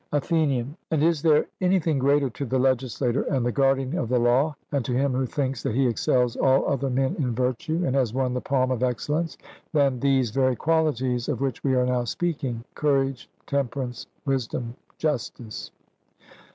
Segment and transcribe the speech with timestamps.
[0.11, 4.55] ATHENIAN: And is there anything greater to the legislator and the guardian of the law,
[4.71, 8.11] and to him who thinks that he excels all other men in virtue, and has
[8.11, 9.37] won the palm of excellence,
[9.73, 15.69] than these very qualities of which we are now speaking courage, temperance, wisdom, justice?